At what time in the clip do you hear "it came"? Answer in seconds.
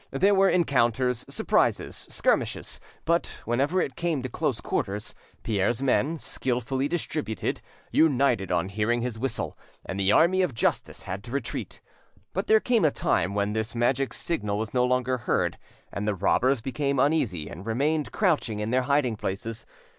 3.83-4.23